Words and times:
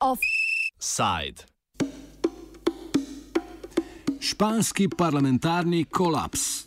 Offside. 0.00 1.44
Španski 4.20 4.88
parlamentarni 4.88 5.84
kolaps. 5.84 6.59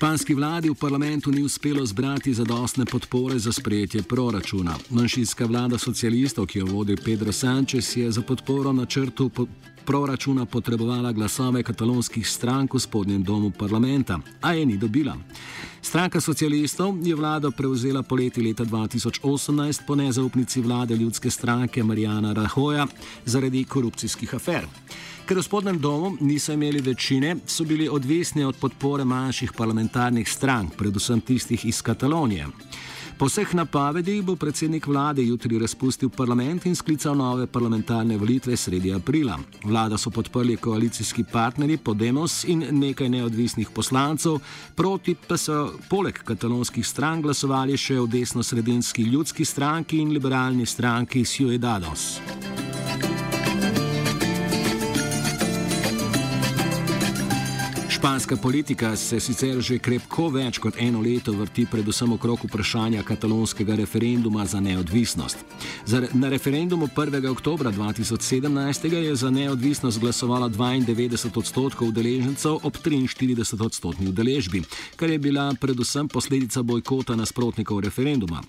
Španski 0.00 0.34
vladi 0.34 0.70
v 0.70 0.74
parlamentu 0.74 1.30
ni 1.30 1.42
uspelo 1.42 1.86
zbrati 1.86 2.32
zadostne 2.34 2.84
podpore 2.84 3.38
za 3.38 3.52
sprejetje 3.52 4.02
proračuna. 4.02 4.72
Manjšinska 4.90 5.44
vlada 5.44 5.78
socialistov, 5.78 6.46
ki 6.46 6.58
jo 6.58 6.66
vodi 6.66 6.96
Pedro 6.96 7.32
Sánchez, 7.32 7.96
je 7.96 8.12
za 8.12 8.22
podporo 8.22 8.72
načrtu 8.72 9.28
proračuna 9.86 10.46
potrebovala 10.46 11.12
glasove 11.12 11.62
katalonskih 11.62 12.28
strank 12.28 12.74
v 12.74 12.80
spodnjem 12.80 13.22
domu 13.22 13.50
parlamenta, 13.50 14.18
a 14.40 14.52
je 14.52 14.66
ni 14.66 14.76
dobila. 14.76 15.16
Stranka 15.82 16.20
socialistov 16.20 16.98
je 17.02 17.14
vlado 17.14 17.50
prevzela 17.50 18.02
poleti 18.02 18.42
leta 18.42 18.64
2018 18.64 19.80
po 19.86 19.94
nezaupnici 19.94 20.60
vlade 20.60 20.96
ljudske 20.96 21.30
stranke 21.30 21.82
Marijana 21.82 22.32
Rahoja 22.32 22.86
zaradi 23.24 23.64
korupcijskih 23.64 24.34
afer. 24.34 24.66
Ker 25.26 25.38
v 25.38 25.42
spodnjem 25.42 25.78
domu 25.78 26.16
niso 26.20 26.52
imeli 26.52 26.80
večine, 26.80 27.36
so 27.46 27.64
bili 27.64 27.88
odvisni 27.88 28.44
od 28.44 28.56
podpore 28.56 29.04
manjših 29.04 29.52
parlamentarnih 29.56 30.28
strank, 30.28 30.74
predvsem 30.76 31.20
tistih 31.20 31.64
iz 31.64 31.82
Katalonije. 31.82 32.46
Po 33.20 33.28
vseh 33.28 33.50
napovedih 33.52 34.22
bo 34.24 34.32
predsednik 34.32 34.86
vlade 34.88 35.20
jutri 35.20 35.58
razpustil 35.60 36.08
parlament 36.08 36.64
in 36.64 36.72
sklical 36.74 37.12
nove 37.16 37.44
parlamentarne 37.46 38.16
volitve 38.16 38.56
sredi 38.56 38.94
aprila. 38.96 39.36
Vlada 39.64 39.98
so 40.00 40.10
podprli 40.10 40.56
koalicijski 40.56 41.24
partnerji 41.32 41.76
Podemos 41.76 42.44
in 42.48 42.64
nekaj 42.70 43.08
neodvisnih 43.08 43.68
poslancev, 43.76 44.38
proti 44.74 45.14
pa 45.28 45.36
so 45.36 45.74
poleg 45.90 46.22
katalonskih 46.24 46.86
strank 46.86 47.28
glasovali 47.28 47.76
še 47.76 48.00
v 48.00 48.08
desno-sredinski 48.08 49.04
ljudski 49.12 49.44
stranki 49.44 50.00
in 50.00 50.16
liberalni 50.16 50.66
stranki 50.66 51.24
Ciudadanos. 51.24 52.59
Španska 58.00 58.36
politika 58.36 58.96
se 58.96 59.20
sicer 59.20 59.58
že 59.60 59.76
krepko 59.78 60.30
več 60.32 60.56
kot 60.64 60.78
eno 60.80 61.02
leto 61.04 61.34
vrti 61.36 61.66
predvsem 61.68 62.14
okrog 62.14 62.46
vprašanja 62.46 63.02
katalonskega 63.04 63.74
referenduma 63.76 64.46
za 64.48 64.60
neodvisnost. 64.60 65.36
Na 66.16 66.30
referendumu 66.32 66.88
1. 66.96 67.28
oktober 67.28 67.68
2017 67.68 68.86
je 68.92 69.16
za 69.16 69.30
neodvisnost 69.30 70.00
glasovalo 70.00 70.48
92 70.48 71.38
odstotkov 71.38 71.88
udeležencev 71.88 72.64
ob 72.64 72.78
43 72.80 73.64
odstotni 73.64 74.08
udeležbi, 74.08 74.62
kar 74.96 75.10
je 75.10 75.18
bila 75.18 75.52
predvsem 75.60 76.08
posledica 76.08 76.62
bojkota 76.62 77.16
nasprotnikov 77.16 77.80
referenduma. 77.84 78.40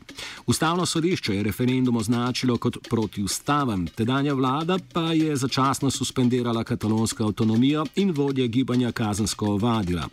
Ustavno 0.48 0.86
sodišče 0.86 1.36
je 1.36 1.44
referendum 1.44 1.98
označilo 1.98 2.58
kot 2.58 2.78
protiustaven, 2.88 3.88
tedanja 3.96 4.34
vlada 4.34 4.80
pa 4.94 5.12
je 5.12 5.36
začasno 5.36 5.92
suspendirala 5.92 6.64
katalonsko 6.64 7.24
avtonomijo 7.24 7.86
in 7.96 8.16
vodje 8.16 8.48
gibanja 8.48 8.92
kazensko 8.92 9.41
dejansko 9.42 9.46
ovadila. 9.46 10.10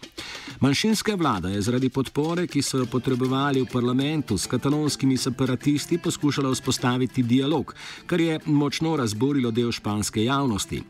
Manjšinska 0.60 1.14
vlada 1.14 1.48
je 1.48 1.62
zaradi 1.62 1.88
podpore, 1.88 2.46
ki 2.46 2.62
so 2.62 2.78
jo 2.78 2.86
potrebovali 2.86 3.60
v 3.62 3.66
parlamentu 3.72 4.38
s 4.38 4.46
katalonskimi 4.46 5.16
separatisti, 5.16 5.98
poskušala 5.98 6.50
vzpostaviti 6.50 7.22
dialog, 7.22 7.74
kar 8.06 8.20
je 8.20 8.40
močno 8.46 8.96
razburilo 8.96 9.50
del 9.50 9.72
španske 9.72 10.24
javnosti. 10.24 10.82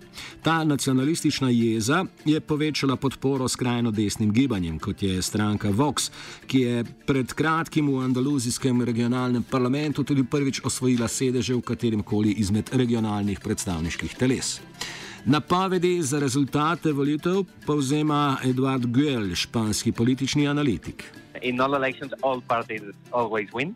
Ta 0.43 0.65
nacionalistična 0.65 1.51
jeza 1.51 2.05
je 2.25 2.41
povečala 2.41 2.97
podporo 2.97 3.49
skrajno 3.49 3.91
desnim 3.91 4.33
gibanjem, 4.33 4.79
kot 4.79 5.03
je 5.03 5.23
stranka 5.23 5.69
Vox, 5.71 6.11
ki 6.47 6.61
je 6.61 6.85
pred 7.07 7.33
kratkim 7.33 7.89
v 7.89 8.05
andaluzijskem 8.05 8.83
regionalnem 8.83 9.43
parlamentu 9.43 10.05
tudi 10.05 10.25
prvič 10.25 10.61
osvojila 10.65 11.09
sedeže 11.09 11.55
v 11.55 11.61
katerem 11.61 12.03
koli 12.03 12.33
izmed 12.33 12.71
regionalnih 12.73 13.41
predstavniških 13.41 14.17
teles. 14.17 14.61
Napovedi 15.27 16.03
za 16.03 16.21
rezultate 16.21 16.93
volitev 16.93 17.45
povzema 17.67 18.37
Eduard 18.45 18.87
Guel, 18.87 19.35
španski 19.35 19.93
politični 19.93 20.49
analitik. 20.49 21.05
In 21.43 21.61
all 21.61 21.75
elections, 21.75 22.13
all 22.23 22.41
parties 22.49 22.83
always 23.13 23.49
win. 23.55 23.75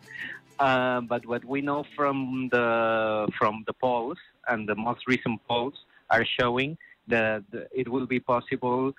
Uh, 0.59 1.01
but 1.01 1.25
what 1.25 1.43
we 1.45 1.61
know 1.61 1.83
from 1.95 2.49
the 2.51 2.67
from 3.37 3.63
the 3.67 3.73
polls 3.73 4.17
and 4.47 4.69
the 4.69 4.75
most 4.75 5.01
recent 5.07 5.41
polls 5.47 5.73
are 6.07 6.25
showing 6.39 6.77
that 7.07 7.43
it 7.71 7.87
will 7.87 8.07
be 8.07 8.19
possible 8.19 8.93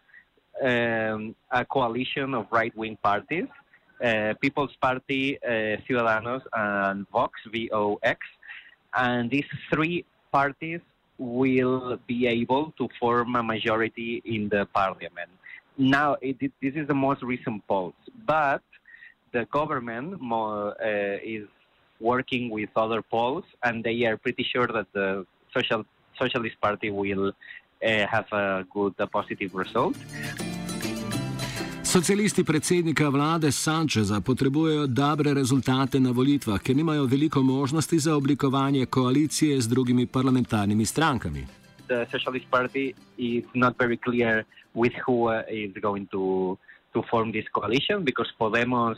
um, 0.63 1.35
a 1.51 1.65
coalition 1.65 2.35
of 2.35 2.47
right-wing 2.51 2.97
parties, 3.03 3.49
uh, 4.05 4.35
People's 4.41 4.77
Party, 4.81 5.39
uh, 5.43 5.77
Ciudadanos, 5.87 6.43
and 6.53 7.07
Vox 7.11 7.33
(VOX), 7.53 8.19
and 8.95 9.31
these 9.31 9.51
three 9.73 10.05
parties 10.33 10.81
will 11.19 11.99
be 12.07 12.27
able 12.27 12.73
to 12.79 12.89
form 12.99 13.37
a 13.37 13.43
majority 13.43 14.23
in 14.25 14.49
the 14.49 14.67
parliament. 14.75 15.31
Now, 15.77 16.17
it, 16.21 16.39
this 16.41 16.75
is 16.75 16.87
the 16.87 16.95
most 16.95 17.23
recent 17.23 17.67
polls, 17.67 17.95
but 18.27 18.63
the 19.33 19.45
government 19.47 20.21
more, 20.21 20.75
uh, 20.81 21.19
is 21.23 21.47
working 22.01 22.51
with 22.51 22.71
other 22.77 23.03
polls, 23.03 23.45
and 23.63 23.83
they 23.83 24.05
are 24.05 24.17
pretty 24.17 24.45
sure 24.45 24.67
that 24.67 24.87
the 24.93 25.27
social 25.53 25.85
socialist 26.19 26.61
party 26.61 26.91
will 26.91 27.29
uh, 27.29 28.07
have 28.07 28.27
a 28.33 28.65
good, 28.73 28.95
a 28.99 29.07
positive 29.07 29.55
result. 29.55 29.97
Socialisti 31.95 32.43
predsednika 32.45 33.09
vlade 33.09 33.53
Sančeza 33.53 34.19
potrebujejo 34.21 34.87
dobre 34.87 35.31
rezultate 35.35 36.01
na 36.03 36.11
volitvah, 36.11 36.59
ker 36.59 36.75
nimajo 36.75 37.05
veliko 37.07 37.43
možnosti 37.43 37.99
za 37.99 38.17
oblikovanje 38.17 38.87
koalicije 38.87 39.61
z 39.61 39.69
drugimi 39.69 40.07
parlamentarnimi 40.07 40.87
strankami. 40.87 41.47
The 41.87 42.07
Socialist 42.11 42.51
Party 42.51 42.95
is 43.19 43.45
not 43.55 43.79
very 43.79 43.97
clear 43.97 44.43
with 44.75 44.93
who 45.07 45.31
uh, 45.31 45.47
is 45.47 45.71
going 45.83 46.11
to 46.11 46.57
to 46.95 47.03
form 47.11 47.31
this 47.31 47.47
coalition 47.55 48.03
because 48.05 48.31
Podemos 48.41 48.97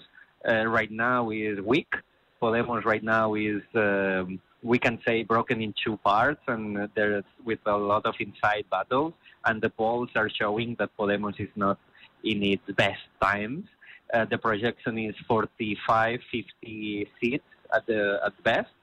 uh, 0.49 0.65
right 0.79 0.91
now 0.91 1.29
is 1.31 1.61
weak. 1.61 1.93
Podemos 2.41 2.81
right 2.85 3.05
now 3.05 3.35
is 3.35 3.63
um, 3.75 4.41
we 4.63 4.79
can 4.79 4.97
say 5.07 5.23
broken 5.23 5.61
in 5.61 5.75
two 5.85 5.97
parts 5.97 6.41
and 6.49 6.89
there's 6.95 7.29
with 7.45 7.61
a 7.67 7.77
lot 7.77 8.07
of 8.07 8.15
inside 8.21 8.65
battles 8.71 9.13
and 9.45 9.61
the 9.61 9.69
polls 9.69 10.09
are 10.17 10.31
showing 10.41 10.77
that 10.79 10.89
Podemos 10.97 11.37
is 11.39 11.53
not 11.57 11.77
in 12.27 12.43
its 12.43 12.67
best 12.77 13.07
times. 13.23 13.65
Uh, 14.13 14.25
the 14.25 14.39
projection 14.39 14.99
is 14.99 15.15
45, 15.27 16.21
50 16.31 17.09
seats 17.19 17.45
at 17.75 17.87
the 17.87 18.21
at 18.25 18.35
best. 18.43 18.77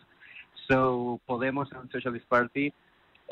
So 0.69 1.19
Podemos 1.29 1.67
and 1.71 1.89
Socialist 1.91 2.27
Party 2.29 2.73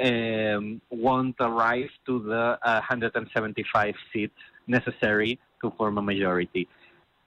um, 0.04 0.82
won't 0.90 1.36
arrive 1.40 1.90
to 2.06 2.20
the 2.20 2.60
uh, 2.62 2.82
175 2.90 3.96
seats 4.12 4.34
necessary 4.68 5.40
to 5.62 5.72
form 5.78 5.98
a 5.98 6.02
majority. 6.02 6.68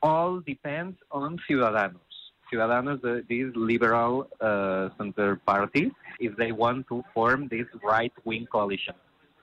All 0.03 0.41
depends 0.41 0.97
on 1.11 1.39
Ciudadanos. 1.49 2.01
Ciudadanos, 2.53 3.01
the, 3.01 3.25
these 3.29 3.51
liberal 3.55 4.29
uh, 4.41 4.91
center 4.99 5.37
parties, 5.47 5.93
if 6.21 6.37
they 6.37 6.53
want 6.53 6.87
to 6.89 7.03
form 7.15 7.49
this 7.49 7.67
right-wing 7.83 8.47
coalition. 8.53 8.95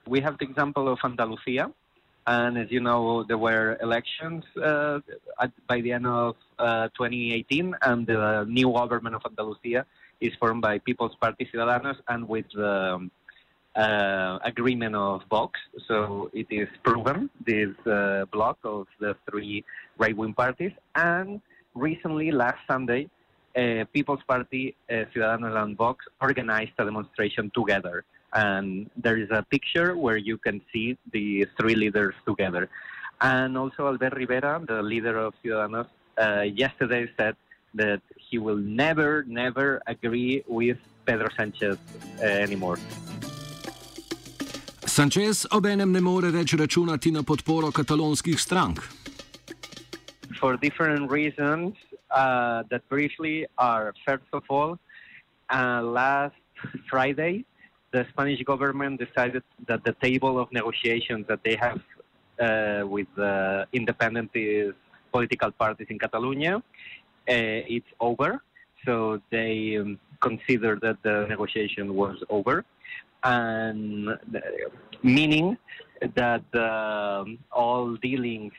We 0.06 0.20
have 0.20 0.38
the 0.38 0.44
example 0.44 0.88
of 0.88 0.98
Andalusia, 1.04 1.70
and 2.26 2.56
as 2.56 2.70
you 2.70 2.80
know, 2.80 3.24
there 3.24 3.38
were 3.38 3.78
elections 3.82 4.44
uh, 4.62 5.00
at, 5.40 5.50
by 5.66 5.80
the 5.80 5.92
end 5.92 6.06
of 6.06 6.36
uh, 6.58 6.88
2018, 6.96 7.74
and 7.82 8.06
the 8.06 8.44
new 8.48 8.72
government 8.72 9.16
of 9.16 9.22
Andalusia 9.26 9.84
is 10.20 10.32
formed 10.38 10.62
by 10.62 10.78
People's 10.78 11.16
Party 11.20 11.48
Ciudadanos 11.52 11.96
and 12.08 12.28
with 12.28 12.46
the 12.54 12.94
um, 12.94 13.10
uh, 13.74 14.38
agreement 14.44 14.94
of 14.94 15.22
Vox. 15.28 15.58
So 15.88 16.30
it 16.32 16.46
is 16.50 16.68
proven, 16.84 17.28
this 17.44 17.74
uh, 17.86 18.26
block 18.30 18.58
of 18.62 18.86
the 19.00 19.16
three 19.28 19.64
right 19.98 20.16
wing 20.16 20.34
parties. 20.34 20.72
And 20.94 21.40
recently, 21.74 22.30
last 22.30 22.58
Sunday, 22.68 23.10
uh, 23.56 23.84
People's 23.92 24.22
Party, 24.28 24.76
Ciudadanos, 24.88 25.60
and 25.60 25.76
Vox 25.76 26.04
organized 26.20 26.72
a 26.78 26.84
demonstration 26.84 27.50
together 27.52 28.04
and 28.32 28.90
there 28.96 29.18
is 29.18 29.30
a 29.30 29.42
picture 29.50 29.96
where 29.96 30.16
you 30.16 30.38
can 30.38 30.60
see 30.72 30.96
the 31.12 31.46
three 31.58 31.74
leaders 31.74 32.14
together. 32.26 32.68
And 33.20 33.56
also 33.56 33.86
Albert 33.86 34.14
Rivera, 34.14 34.60
the 34.66 34.82
leader 34.82 35.18
of 35.18 35.34
Ciudadanos, 35.44 35.86
uh, 36.18 36.40
yesterday 36.42 37.08
said 37.16 37.36
that 37.74 38.00
he 38.16 38.38
will 38.38 38.56
never, 38.56 39.24
never 39.26 39.80
agree 39.86 40.42
with 40.46 40.78
Pedro 41.06 41.28
Sanchez 41.36 41.78
uh, 42.20 42.24
anymore. 42.24 42.78
Sanchez 44.86 45.46
obenem 45.50 45.90
ne 45.90 46.00
more 46.00 46.30
več 46.30 46.52
računati 46.52 47.12
na 47.12 47.22
podporo 47.22 47.70
katalonskih 47.72 48.38
strank. 48.38 48.82
For 50.40 50.56
different 50.56 51.10
reasons 51.10 51.74
uh, 52.10 52.64
that 52.68 52.86
briefly 52.88 53.46
are, 53.58 53.94
first 54.04 54.28
of 54.32 54.42
all, 54.50 54.78
uh, 55.50 55.80
last 55.82 56.34
Friday, 56.90 57.44
the 57.92 58.06
Spanish 58.10 58.42
government 58.42 58.98
decided 58.98 59.42
that 59.68 59.84
the 59.84 59.94
table 60.02 60.38
of 60.38 60.50
negotiations 60.52 61.26
that 61.28 61.40
they 61.44 61.56
have 61.56 61.80
uh, 62.40 62.86
with 62.86 63.06
the 63.16 63.66
independentist 63.72 64.76
political 65.12 65.50
parties 65.52 65.86
in 65.90 65.98
Catalonia, 65.98 66.56
uh, 66.56 66.62
it's 67.76 67.86
over. 68.00 68.42
So 68.86 69.20
they 69.30 69.76
um, 69.76 69.98
consider 70.20 70.78
that 70.82 70.96
the 71.02 71.26
negotiation 71.28 71.94
was 71.94 72.16
over, 72.30 72.64
and 73.22 74.08
uh, 74.08 74.40
meaning 75.02 75.56
that 76.16 76.42
um, 76.54 77.38
all 77.52 77.94
dealings 77.96 78.52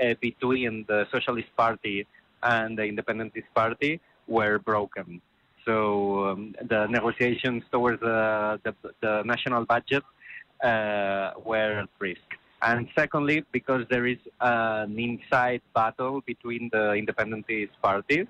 uh, 0.00 0.14
between 0.20 0.84
the 0.86 1.06
Socialist 1.10 1.48
Party 1.56 2.06
and 2.42 2.78
the 2.78 2.84
Independentist 2.84 3.48
Party 3.54 4.00
were 4.28 4.58
broken. 4.58 5.20
So 5.66 6.28
um, 6.28 6.54
the 6.68 6.86
negotiations 6.86 7.62
towards 7.70 8.00
the, 8.00 8.60
the, 8.64 8.74
the 9.00 9.22
national 9.24 9.64
budget 9.64 10.02
uh, 10.62 11.32
were 11.44 11.80
at 11.82 11.88
risk. 11.98 12.20
And 12.62 12.88
secondly, 12.96 13.44
because 13.52 13.84
there 13.90 14.06
is 14.06 14.18
an 14.40 14.98
inside 14.98 15.60
battle 15.74 16.22
between 16.24 16.70
the 16.72 16.92
independentist 16.92 17.72
parties, 17.82 18.26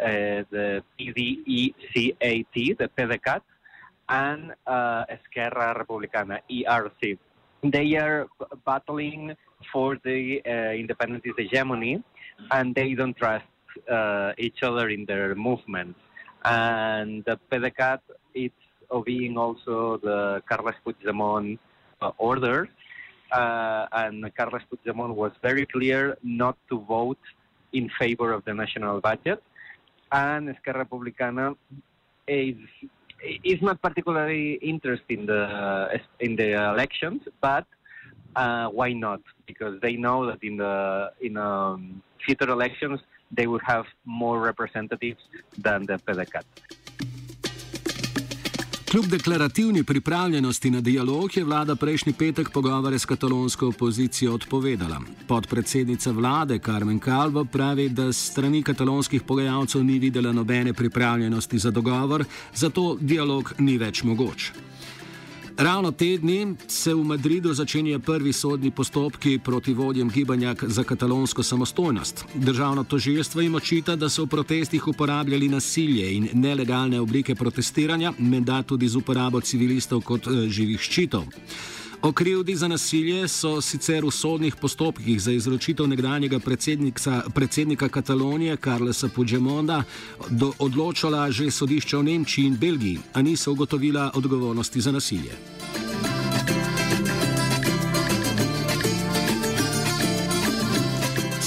uh, 0.00 0.44
the 0.50 0.82
PDECAT, 0.98 2.78
the 2.78 2.90
PDCAT, 2.96 3.40
and 4.08 4.52
uh, 4.66 5.04
Esquerra 5.08 5.74
Republicana, 5.74 6.40
ERC. 6.50 7.18
They 7.62 7.96
are 7.96 8.26
battling 8.64 9.34
for 9.72 9.98
the 10.04 10.40
uh, 10.46 10.72
independentist 10.72 11.34
hegemony, 11.38 12.02
and 12.50 12.74
they 12.74 12.94
don't 12.94 13.16
trust 13.16 13.46
uh, 13.90 14.32
each 14.38 14.62
other 14.62 14.88
in 14.88 15.04
their 15.06 15.34
movements. 15.34 15.98
And 16.44 17.24
the 17.24 17.38
PDCAT, 17.50 18.00
it's 18.34 18.54
obeying 18.90 19.36
also 19.36 19.98
the 19.98 20.42
Carles 20.48 20.74
Puigdemont 20.86 21.58
uh, 22.00 22.12
uh, 23.32 23.86
and 23.92 24.34
Carles 24.36 24.62
Puigdemont 24.70 25.14
was 25.14 25.32
very 25.42 25.66
clear 25.66 26.16
not 26.22 26.56
to 26.70 26.80
vote 26.80 27.18
in 27.72 27.90
favor 27.98 28.32
of 28.32 28.44
the 28.44 28.54
national 28.54 29.00
budget. 29.00 29.42
And 30.10 30.48
Esquerra 30.48 30.86
Republicana 30.86 31.56
is 32.26 32.56
is 33.44 33.60
not 33.60 33.82
particularly 33.82 34.54
interested 34.54 35.18
in 35.18 35.26
the 35.26 36.00
in 36.20 36.36
the 36.36 36.52
elections, 36.52 37.22
but 37.40 37.66
uh, 38.36 38.68
why 38.68 38.92
not? 38.92 39.20
Because 39.46 39.80
they 39.82 39.96
know 39.96 40.26
that 40.26 40.42
in 40.42 40.56
the 40.56 41.10
in 41.20 41.36
um, 41.36 42.02
future 42.24 42.48
elections 42.48 43.00
they 43.36 43.46
will 43.46 43.64
have 43.66 43.84
more 44.04 44.46
representatives 44.46 45.20
than 45.62 45.86
the 45.86 45.98
PDCAT. 46.06 46.44
Kljub 48.90 49.06
deklarativni 49.06 49.84
pripravljenosti 49.84 50.70
na 50.70 50.80
dialog 50.80 51.36
je 51.36 51.44
vlada 51.44 51.76
prejšnji 51.76 52.12
petek 52.12 52.50
pogovore 52.50 52.98
s 52.98 53.04
katalonsko 53.04 53.68
opozicijo 53.68 54.34
odpovedala. 54.34 55.00
Podpredsednica 55.26 56.10
vlade 56.10 56.58
Carmen 56.58 57.00
Calvo 57.00 57.44
pravi, 57.44 57.88
da 57.88 58.12
strani 58.12 58.62
katalonskih 58.62 59.22
pogajalcev 59.22 59.84
ni 59.84 59.98
videla 59.98 60.32
nobene 60.32 60.72
pripravljenosti 60.72 61.58
za 61.58 61.70
dogovor, 61.70 62.24
zato 62.54 62.96
dialog 63.00 63.52
ni 63.58 63.78
več 63.78 64.02
mogoč. 64.02 64.52
Ravno 65.58 65.90
te 65.92 66.18
dni 66.18 66.54
se 66.68 66.94
v 66.94 67.04
Madridu 67.04 67.52
začenjajo 67.54 67.98
prvi 67.98 68.32
sodni 68.32 68.70
postopki 68.70 69.38
proti 69.38 69.74
vodjem 69.74 70.08
gibanja 70.08 70.54
za 70.62 70.84
katalonsko 70.84 71.42
samostojnost. 71.42 72.24
Državno 72.34 72.84
tožilstvo 72.84 73.40
jim 73.40 73.54
očita, 73.54 73.96
da 73.96 74.08
so 74.08 74.22
v 74.24 74.28
protestih 74.28 74.86
uporabljali 74.88 75.48
nasilje 75.48 76.12
in 76.16 76.28
nelegalne 76.32 77.00
oblike 77.00 77.34
protestiranja, 77.34 78.12
menda 78.18 78.62
tudi 78.62 78.88
z 78.88 78.96
uporabo 78.96 79.40
civilistov 79.40 80.00
kot 80.00 80.26
eh, 80.26 80.46
živih 80.48 80.80
ščitov. 80.80 81.26
O 82.02 82.12
krivdi 82.12 82.56
za 82.56 82.68
nasilje 82.68 83.28
so 83.28 83.60
sicer 83.60 84.04
v 84.04 84.10
sodnih 84.10 84.56
postopkih 84.56 85.22
za 85.22 85.32
izročitev 85.32 85.88
nekdanjega 85.88 86.38
predsednika 87.34 87.88
Katalonije 87.88 88.56
Karlesa 88.56 89.08
Puigdemonda 89.08 89.82
odločala 90.58 91.30
že 91.30 91.50
sodišča 91.50 91.98
v 91.98 92.02
Nemčiji 92.02 92.46
in 92.46 92.56
Belgiji, 92.56 92.98
a 93.12 93.22
niso 93.22 93.52
ugotovila 93.52 94.10
odgovornosti 94.14 94.80
za 94.80 94.92
nasilje. 94.92 95.57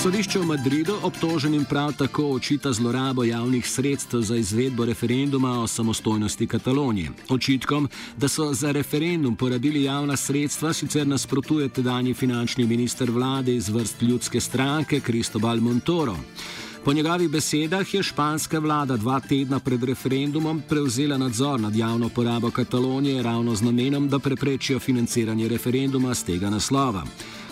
Sodišče 0.02 0.40
v 0.40 0.46
Madridu 0.46 0.94
obtoženim 1.04 1.66
prav 1.66 1.94
tako 1.94 2.24
očita 2.34 2.74
zlorabo 2.74 3.24
javnih 3.24 3.68
sredstev 3.70 4.22
za 4.22 4.36
izvedbo 4.36 4.86
referenduma 4.86 5.62
o 5.62 5.68
samostojnosti 5.68 6.48
Katalonije. 6.48 7.12
Očitkom, 7.30 7.90
da 8.18 8.28
so 8.28 8.54
za 8.54 8.72
referendum 8.72 9.36
porabili 9.36 9.84
javna 9.84 10.18
sredstva, 10.18 10.74
sicer 10.74 11.08
nasprotuje 11.08 11.70
tedajni 11.70 12.14
finančni 12.14 12.66
minister 12.66 13.12
vlade 13.12 13.56
iz 13.56 13.70
vrst 13.70 14.02
ljudske 14.02 14.40
stranke 14.40 15.00
Cristobal 15.00 15.62
Montoro. 15.62 16.16
Po 16.86 16.94
njegovih 16.94 17.30
besedah 17.30 17.94
je 17.94 18.04
španska 18.04 18.60
vlada 18.60 18.98
dva 18.98 19.20
tedna 19.20 19.60
pred 19.60 19.84
referendumom 19.84 20.64
prevzela 20.70 21.18
nadzor 21.18 21.60
nad 21.60 21.76
javno 21.76 22.10
porabo 22.10 22.52
Katalonije 22.52 23.24
ravno 23.24 23.56
z 23.56 23.62
namenom, 23.62 24.10
da 24.10 24.20
preprečijo 24.20 24.80
financiranje 24.80 25.48
referenduma 25.48 26.14
z 26.14 26.24
tega 26.24 26.50
naslova. 26.50 27.04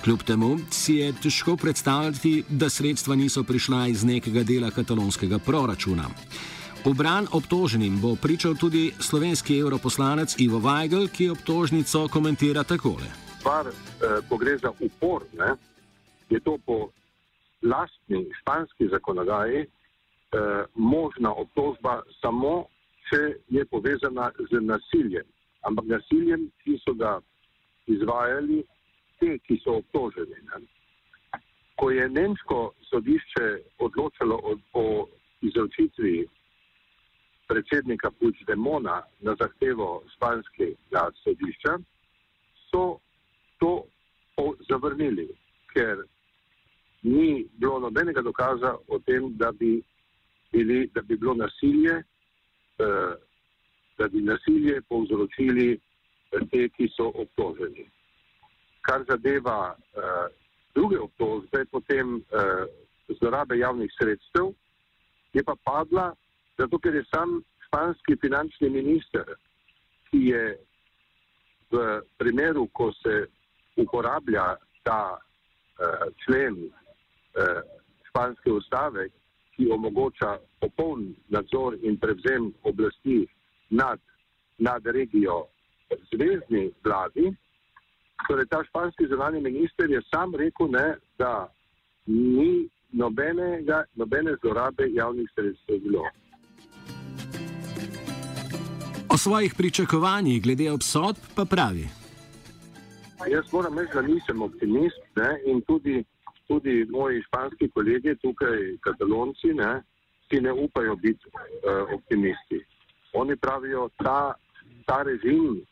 Kljub 0.04 0.22
temu 0.24 0.58
si 0.72 0.94
je 0.96 1.14
težko 1.24 1.58
predstavljati, 1.58 2.44
da 2.50 2.70
sredstva 2.70 3.16
niso 3.16 3.44
prišla 3.44 3.88
iz 3.88 4.04
nekega 4.04 4.44
dela 4.44 4.72
katalonskega 4.72 5.40
proračuna. 5.40 6.06
V 6.86 6.94
bran 6.94 7.28
obtoženim 7.32 8.00
bo 8.02 8.16
pričal 8.16 8.56
tudi 8.56 8.94
slovenski 9.00 9.58
europoslanec 9.58 10.36
Ivo 10.40 10.60
Weigl, 10.60 11.10
ki 11.12 11.30
obtožnico 11.30 12.08
komentira 12.08 12.64
takole. 12.64 13.12
Par, 13.44 13.68
eh, 13.68 13.74
ko 14.30 14.38
gre 14.38 14.58
za 14.58 14.72
upor, 14.80 15.24
ne, 15.38 15.52
je 16.30 16.40
to 16.40 16.58
po 16.66 16.90
lastni 17.62 18.24
španski 18.40 18.88
zakonodaji 18.88 19.60
eh, 19.60 19.68
možna 20.76 21.34
obtožba 21.34 22.02
samo, 22.22 22.66
če 23.10 23.36
je 23.50 23.66
povezana 23.66 24.32
z 24.52 24.62
nasiljem. 24.62 25.28
Ampak 25.62 25.86
nasiljem, 25.86 26.52
ki 26.64 26.80
so 26.86 26.94
ga 26.94 27.20
izvajali 27.88 28.64
te, 29.20 29.38
ki 29.46 29.60
so 29.64 29.80
obtoženi. 29.82 30.42
Ne. 30.50 30.60
Ko 31.80 31.92
je 31.92 32.10
nemško 32.10 32.60
sodišče 32.90 33.48
odločilo 33.80 34.40
o, 34.44 34.56
o 34.74 35.08
izročitvi 35.42 36.28
predsednika 37.48 38.12
Puigdemona 38.20 39.02
na 39.26 39.36
zahtevo 39.40 40.04
španskega 40.16 41.06
sodišča, 41.24 41.78
so 42.70 43.00
to 43.60 43.74
zavrnili, 44.70 45.28
ker 45.74 46.04
ni 47.04 47.48
bilo 47.58 47.80
nobenega 47.80 48.22
dokaza 48.22 48.76
o 48.88 49.00
tem, 49.00 49.32
da 49.38 49.52
bi, 49.52 49.80
bili, 50.52 50.90
da 50.94 51.02
bi 51.02 51.18
bilo 51.18 51.34
nasilje, 51.34 51.96
eh, 52.80 53.14
da 53.98 54.08
bi 54.08 54.22
nasilje 54.22 54.82
povzročili 54.90 55.80
te, 56.52 56.68
ki 56.76 56.92
so 56.96 57.12
obtoženi 57.16 57.88
kar 58.90 59.06
zadeva 59.06 59.76
uh, 59.78 60.26
druge 60.74 60.98
obtožbe, 61.00 61.66
potem 61.72 62.16
uh, 62.16 62.66
zlorabe 63.20 63.58
javnih 63.58 63.92
sredstev, 63.94 64.54
je 65.34 65.44
pa 65.44 65.54
padla, 65.64 66.10
zato 66.58 66.80
ker 66.82 66.96
je 66.98 67.04
sam 67.14 67.42
španski 67.68 68.18
finančni 68.22 68.70
minister, 68.70 69.28
ki 70.10 70.24
je 70.34 70.44
v 71.70 71.84
primeru, 72.18 72.66
ko 72.74 72.90
se 72.98 73.28
uporablja 73.78 74.56
ta 74.84 75.04
uh, 75.14 76.10
člen 76.26 76.58
uh, 76.66 77.62
španske 78.10 78.52
ustave, 78.52 79.10
ki 79.54 79.70
omogoča 79.70 80.40
popoln 80.64 81.14
nadzor 81.30 81.78
in 81.84 82.00
prevzem 82.02 82.50
oblasti 82.64 83.22
nad, 83.70 84.00
nad 84.58 84.86
regijo 84.86 85.44
zvezdni 86.10 86.72
vladi, 86.84 87.30
Torej, 88.30 88.46
ta 88.46 88.64
španski 88.64 89.08
zunani 89.10 89.42
minister 89.42 89.90
je 89.90 90.02
sam 90.14 90.36
rekel, 90.36 90.68
ne, 90.70 90.96
da 91.18 91.50
ni 92.06 92.70
nobenega, 92.92 93.84
nobene 93.96 94.36
zlorabe 94.42 94.86
javnih 94.94 95.30
sredstev 95.36 95.80
bilo. 95.80 96.04
O 99.10 99.18
svojih 99.18 99.54
pričakovanjih 99.58 100.44
glede 100.44 100.72
obsodb 100.72 101.18
pa 101.36 101.46
pravi. 101.46 101.88
Jaz 103.32 103.54
moram 103.54 103.80
reči, 103.80 103.94
da 103.94 104.02
nisem 104.02 104.42
optimist 104.42 105.02
ne, 105.16 105.30
in 105.46 105.62
tudi, 105.62 106.04
tudi 106.48 106.86
moji 106.90 107.22
španski 107.22 107.70
kolegi 107.70 108.16
tukaj, 108.22 108.78
katalonci, 108.86 109.48
ne, 109.54 109.82
ki 110.30 110.42
ne 110.42 110.54
upajo 110.54 110.96
biti 110.96 111.26
uh, 111.34 111.98
optimisti. 111.98 112.62
Oni 113.14 113.36
pravijo, 113.36 113.90
da 114.00 114.04
ta, 114.04 114.34
ta 114.86 115.04
režim 115.04 115.66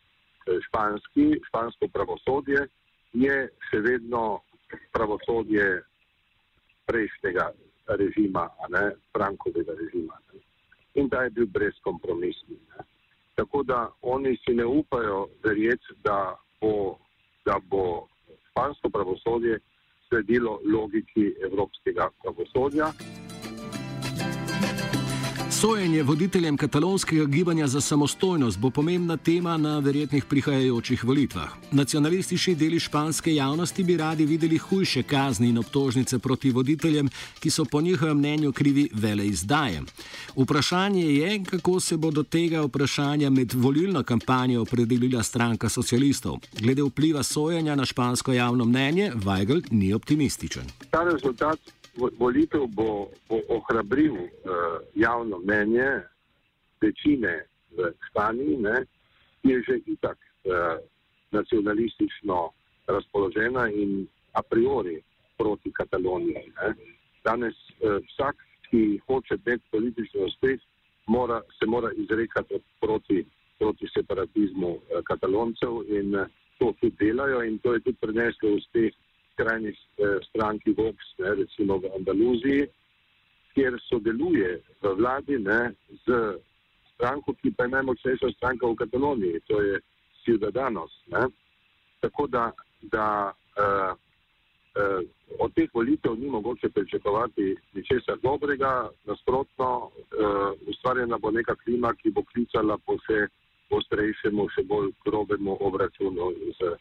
španski, 0.67 1.39
špansko 1.47 1.87
pravosodje 1.93 2.67
je 3.13 3.37
še 3.69 3.79
vedno 3.81 4.41
pravosodje 4.91 5.83
prejšnjega 6.87 7.51
režima, 7.99 8.49
ne 8.69 8.91
Frankovega 9.15 9.75
režima. 9.79 10.19
Ne. 10.33 10.39
In 11.01 11.07
da 11.07 11.23
je 11.23 11.29
bil 11.29 11.45
brezkompromisni. 11.45 12.57
Tako 13.35 13.63
da 13.63 13.87
oni 14.01 14.37
si 14.43 14.55
ne 14.55 14.65
upajo 14.65 15.27
verjeti, 15.43 15.93
da 16.03 16.35
bo, 16.61 16.97
da 17.45 17.59
bo 17.69 18.07
špansko 18.49 18.89
pravosodje 18.89 19.59
sledilo 20.09 20.59
logiki 20.65 21.33
evropskega 21.43 22.09
pravosodja. 22.23 22.91
Sojenje 25.61 26.03
voditeljem 26.03 26.57
katalonskega 26.57 27.25
gibanja 27.25 27.67
za 27.67 27.81
samostojnost 27.81 28.59
bo 28.59 28.69
pomembna 28.69 29.17
tema 29.17 29.57
na 29.57 29.79
verjetnih 29.79 30.25
prihajajočih 30.25 31.03
volitvah. 31.03 31.49
Nacionalistični 31.71 32.55
deli 32.55 32.79
španske 32.79 33.35
javnosti 33.35 33.83
bi 33.83 33.97
radi 33.97 34.25
videli 34.25 34.57
hujše 34.57 35.03
kazni 35.03 35.49
in 35.49 35.57
obtožnice 35.57 36.19
proti 36.19 36.51
voditeljem, 36.51 37.09
ki 37.39 37.49
so 37.49 37.65
po 37.65 37.81
njihovem 37.81 38.17
mnenju 38.17 38.51
krivi 38.51 38.89
vele 38.93 39.27
izdaje. 39.27 39.81
Vprašanje 40.35 41.05
je, 41.05 41.43
kako 41.43 41.79
se 41.79 41.97
bo 41.97 42.11
do 42.11 42.23
tega 42.23 42.61
vprašanja 42.61 43.29
med 43.29 43.53
volilno 43.53 44.03
kampanjo 44.03 44.61
opredelila 44.61 45.23
stranka 45.23 45.69
socialistov. 45.69 46.37
Glede 46.59 46.83
vpliva 46.83 47.23
sojenja 47.23 47.75
na 47.75 47.85
špansko 47.85 48.33
javno 48.33 48.65
mnenje, 48.65 49.11
Weigl 49.15 49.61
ni 49.71 49.93
optimističen. 49.93 50.63
Ta 50.91 51.03
rezultat 51.03 51.59
volitev 51.97 52.67
bo, 52.67 53.09
bo 53.29 53.41
ohrabril 53.49 54.13
uh, 54.13 54.29
javno 54.95 55.39
mnenje 55.39 56.01
večine 56.81 57.45
v 57.77 57.91
Španiji, 58.09 58.57
ne, 58.57 58.85
ki 59.41 59.49
je 59.49 59.63
že 59.67 59.75
itak 59.85 60.17
uh, 60.17 60.77
nacionalistično 61.31 62.49
razpoložena 62.87 63.69
in 63.69 64.07
a 64.33 64.41
priori 64.41 65.01
proti 65.37 65.71
Kataloniji. 65.71 66.53
Ne. 66.61 66.73
Danes 67.23 67.55
uh, 67.55 67.97
vsak, 68.05 68.35
ki 68.69 68.99
hoče 69.07 69.35
imeti 69.45 69.63
politični 69.71 70.21
uspeh, 70.23 70.59
mora, 71.07 71.41
se 71.59 71.65
mora 71.65 71.91
izrekati 71.95 72.59
proti, 72.79 73.25
proti 73.59 73.87
separatizmu 73.93 74.69
uh, 74.69 74.81
kataloncev 75.03 75.83
in 75.87 76.15
uh, 76.15 76.27
to 76.59 76.73
tudi 76.79 76.95
delajo 76.99 77.43
in 77.43 77.59
to 77.59 77.73
je 77.73 77.79
tudi 77.79 77.97
preneslo 78.01 78.49
uspeh 78.49 78.93
skrajni 79.37 79.69
eh, 79.69 80.17
stranki 80.29 80.73
Vox, 80.73 80.95
ne, 81.17 81.35
recimo 81.35 81.77
v 81.77 81.93
Andaluziji, 81.95 82.65
kjer 83.53 83.77
sodeluje 83.89 84.61
v 84.81 84.93
vladi 84.97 85.37
ne, 85.37 85.73
z 86.05 86.37
stranko, 86.95 87.33
ki 87.41 87.53
pa 87.53 87.63
je 87.63 87.75
najmočnejša 87.77 88.31
stranka 88.37 88.67
v 88.67 88.75
Kataloniji, 88.81 89.41
to 89.47 89.61
je 89.61 89.79
Ciudadanos. 90.25 90.91
Ne. 91.13 91.29
Tako 92.01 92.27
da, 92.27 92.51
da 92.81 93.33
uh, 93.33 93.93
uh, 93.93 95.01
od 95.39 95.53
teh 95.53 95.69
volitev 95.73 96.17
ni 96.17 96.29
mogoče 96.29 96.69
pričakovati 96.69 97.55
ničesar 97.73 98.17
dobrega, 98.23 98.89
nasprotno, 99.05 99.69
uh, 99.85 100.53
ustvarjena 100.67 101.17
bo 101.17 101.31
neka 101.31 101.55
klima, 101.55 101.93
ki 101.93 102.13
bo 102.13 102.25
klicala 102.33 102.77
po 102.85 102.97
še 103.05 103.25
ostrejšemu, 103.69 104.49
še 104.49 104.65
bolj 104.65 104.93
grobemu 105.05 105.57
obračunu 105.61 106.33
z 106.59 106.77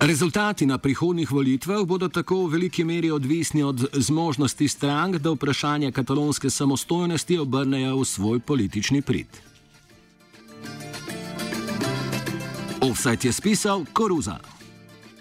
Rezultati 0.00 0.66
na 0.66 0.78
prihodnih 0.78 1.32
volitvah 1.32 1.84
bodo 1.84 2.08
tako 2.08 2.46
v 2.46 2.52
veliki 2.52 2.84
meri 2.84 3.10
odvisni 3.10 3.62
od 3.62 3.84
zmožnosti 3.92 4.68
strank, 4.68 5.16
da 5.16 5.30
vprašanje 5.30 5.92
katalonske 5.92 6.50
samostojnosti 6.50 7.38
obrnejo 7.38 7.98
v 8.00 8.04
svoj 8.04 8.40
politični 8.40 9.02
prid. 9.02 9.26
Offside 12.80 13.28
je 13.28 13.32
spisal 13.32 13.84
Koruza. 13.92 14.59